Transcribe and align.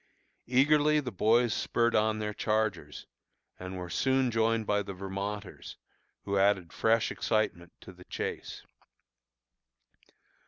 Eagerly 0.47 0.99
the 0.99 1.11
boys 1.11 1.53
spurred 1.53 1.93
on 1.93 2.17
their 2.17 2.33
chargers, 2.33 3.05
and 3.59 3.77
were 3.77 3.87
soon 3.87 4.31
joined 4.31 4.65
by 4.65 4.81
the 4.81 4.95
Vermonters, 4.95 5.77
who 6.23 6.39
added 6.39 6.73
fresh 6.73 7.11
excitement 7.11 7.71
to 7.81 7.93
the 7.93 8.05
chase. 8.05 8.63